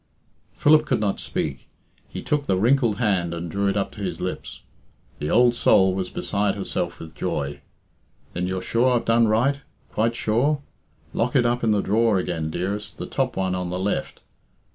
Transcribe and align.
Philip 0.53 0.87
could 0.87 0.99
not 0.99 1.19
speak. 1.19 1.67
He 2.09 2.23
took 2.23 2.47
the 2.47 2.57
wrinkled 2.57 2.97
hand 2.97 3.35
and 3.35 3.51
drew 3.51 3.67
it 3.67 3.77
up 3.77 3.91
to 3.91 4.01
his 4.01 4.19
lips. 4.19 4.61
The 5.19 5.29
old 5.29 5.53
soul 5.53 5.93
was 5.93 6.09
beside 6.09 6.55
herself 6.55 6.97
with 6.99 7.13
joy. 7.13 7.61
"Then 8.33 8.47
you're 8.47 8.63
sure 8.63 8.93
I've 8.95 9.05
done 9.05 9.27
right? 9.27 9.61
Quite 9.91 10.15
sure? 10.15 10.63
Lock 11.13 11.35
it 11.35 11.45
up 11.45 11.63
in 11.63 11.69
the 11.69 11.81
drawer 11.83 12.17
again, 12.17 12.49
dearest 12.49 12.97
The 12.97 13.05
top 13.05 13.37
one 13.37 13.53
on 13.53 13.69
the 13.69 13.77
left. 13.77 14.21